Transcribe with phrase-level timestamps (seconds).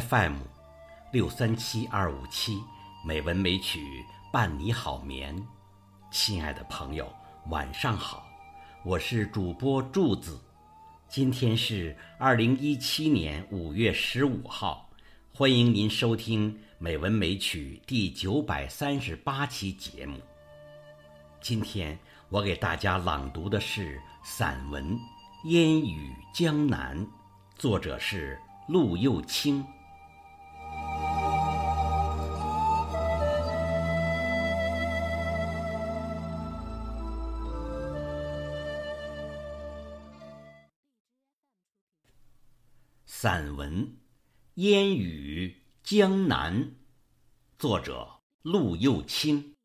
[0.00, 0.34] FM
[1.10, 2.62] 六三七二五七，
[3.04, 5.34] 美文美曲伴你好眠。
[6.12, 7.12] 亲爱的朋友，
[7.48, 8.24] 晚上好，
[8.84, 10.38] 我是主播柱子。
[11.08, 14.88] 今天是二零一七年五月十五号，
[15.34, 20.20] 欢迎您收听《美文美曲》第九百三十八期节目。
[21.40, 24.94] 今天我给大家朗读的是散文
[25.46, 26.96] 《烟雨江南》，
[27.56, 29.64] 作者是陆又青。
[43.20, 43.84] 散文
[44.54, 46.54] 《烟雨江南》，
[47.58, 48.08] 作者
[48.42, 49.56] 陆幼青。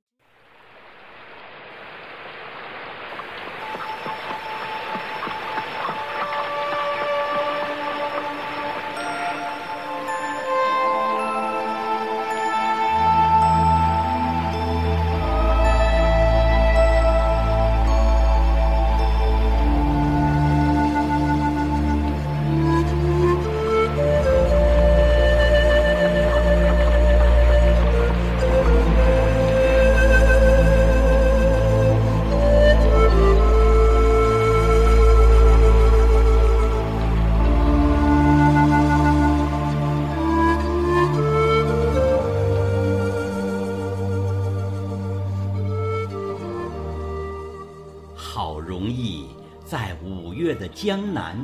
[48.65, 49.27] 容易
[49.65, 51.37] 在五月的江南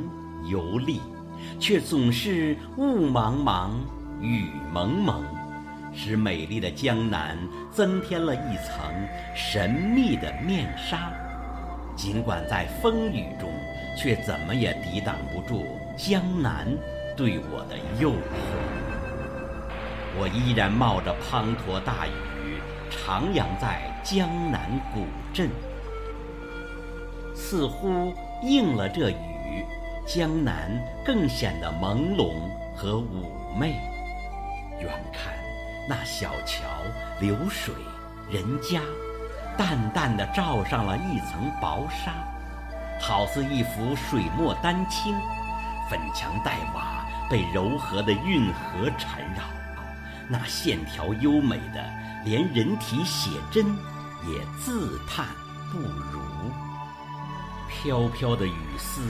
[0.46, 1.00] 游历，
[1.58, 3.70] 却总是雾茫茫、
[4.20, 5.22] 雨蒙蒙，
[5.94, 7.36] 使美丽的江南
[7.70, 8.76] 增添了一层
[9.34, 11.12] 神秘的面纱。
[11.96, 13.50] 尽管在风雨中，
[13.98, 15.66] 却怎么也抵挡不住
[15.96, 16.66] 江南
[17.16, 18.16] 对我的诱惑。
[20.18, 22.58] 我依然冒着滂沱大雨，
[22.90, 25.48] 徜徉在江南古镇。
[27.50, 29.66] 似乎应了这雨，
[30.06, 30.70] 江南
[31.04, 32.34] 更显得朦胧
[32.76, 33.72] 和妩媚。
[34.80, 35.34] 远看
[35.88, 36.62] 那小桥
[37.18, 37.74] 流水
[38.30, 38.80] 人家，
[39.58, 42.12] 淡淡的罩上了一层薄纱，
[43.00, 45.12] 好似一幅水墨丹青。
[45.90, 49.42] 粉墙黛瓦被柔和的运河缠绕，
[50.28, 51.84] 那线条优美的，
[52.24, 53.66] 连人体写真
[54.28, 55.26] 也自叹
[55.72, 56.20] 不如。
[57.70, 59.00] 飘飘的雨丝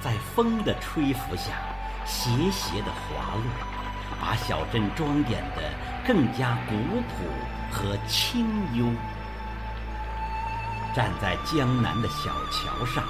[0.00, 1.52] 在风的吹拂下，
[2.06, 3.44] 斜斜的滑落，
[4.20, 5.62] 把小镇装点得
[6.06, 7.24] 更加古朴
[7.70, 8.86] 和清幽。
[10.94, 13.04] 站在江南的小桥上，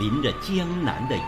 [0.00, 1.20] 淋着江南的雨，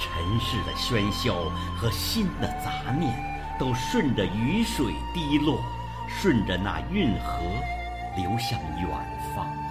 [0.00, 1.34] 尘世的喧嚣
[1.78, 3.14] 和心的杂念，
[3.58, 5.62] 都顺着雨水滴落，
[6.08, 7.38] 顺着那运河
[8.16, 8.88] 流向远
[9.34, 9.63] 方。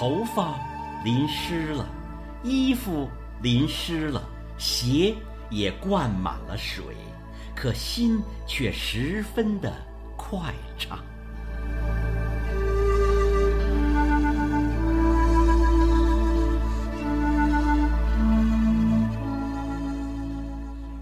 [0.00, 0.54] 头发
[1.02, 1.84] 淋湿了，
[2.44, 3.08] 衣服
[3.42, 4.22] 淋湿了，
[4.56, 5.12] 鞋
[5.50, 6.94] 也灌满了水，
[7.52, 9.74] 可心却十分的
[10.16, 11.00] 快畅。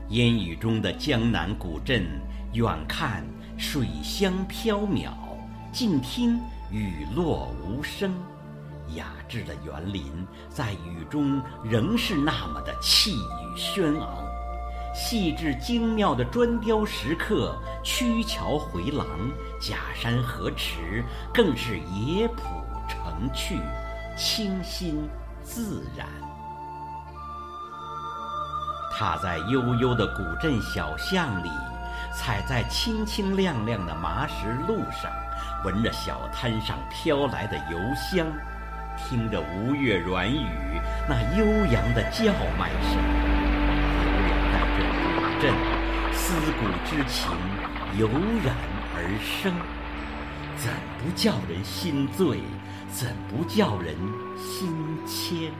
[0.08, 2.02] 烟雨中的江南古镇，
[2.54, 3.22] 远看
[3.58, 5.10] 水乡飘渺，
[5.70, 6.40] 近听
[6.70, 8.10] 雨落无声。
[8.94, 14.24] 雅致的园林在雨中仍是那么的气宇轩昂，
[14.94, 19.06] 细致精妙的砖雕石刻、曲桥回廊、
[19.60, 21.04] 假山河池，
[21.34, 22.42] 更是野朴
[22.88, 23.60] 成趣、
[24.16, 25.08] 清新
[25.42, 26.06] 自然。
[28.98, 31.50] 踏在悠悠的古镇小巷里，
[32.14, 35.12] 踩在清清亮亮的麻石路上，
[35.64, 38.26] 闻着小摊上飘来的油香。
[38.96, 40.46] 听着吴越软语
[41.08, 42.96] 那悠扬的叫卖声，
[44.02, 44.78] 流连在这
[45.16, 45.44] 古镇，
[46.12, 46.24] 思
[46.58, 47.30] 古之情
[47.98, 48.08] 油
[48.44, 48.54] 然
[48.94, 49.52] 而生，
[50.56, 52.40] 怎不叫人心醉？
[52.90, 53.94] 怎不叫人
[54.38, 54.72] 心
[55.06, 55.52] 牵？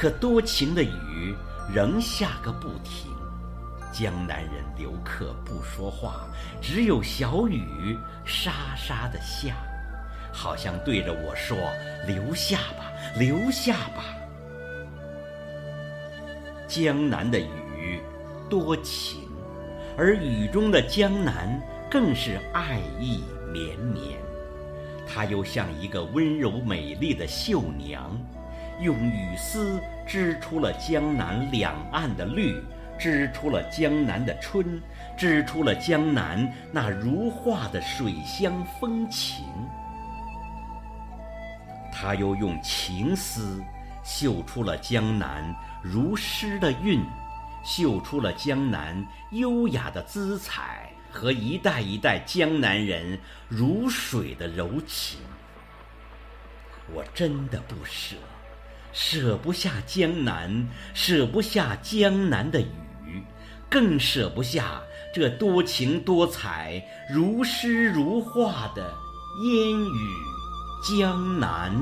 [0.00, 1.34] 可多情的雨
[1.74, 3.10] 仍下个不停，
[3.92, 6.28] 江南人留客不说话，
[6.62, 9.56] 只有小雨沙沙的下，
[10.32, 11.58] 好像对着我说
[12.06, 14.04] ：“留下吧，留下吧。”
[16.68, 18.00] 江南的雨
[18.48, 19.22] 多情，
[19.96, 21.60] 而雨中的江南
[21.90, 24.16] 更是爱意绵绵。
[25.08, 28.16] 她又像一个温柔美丽的绣娘，
[28.80, 32.62] 用雨丝织出了江南两岸的绿，
[32.98, 34.80] 织出了江南的春，
[35.16, 39.44] 织出了江南那如画的水乡风情。
[41.92, 43.62] 她又用情丝
[44.04, 47.02] 绣出了江南如诗的韵，
[47.64, 50.90] 绣出了江南优雅的姿彩。
[51.10, 55.18] 和一代一代江南人如水的柔情，
[56.92, 58.14] 我真的不舍，
[58.92, 63.22] 舍不下江南，舍不下江南的雨，
[63.68, 64.80] 更舍不下
[65.14, 66.82] 这多情多彩、
[67.12, 68.94] 如诗如画的
[69.44, 70.08] 烟雨
[70.82, 71.72] 江南。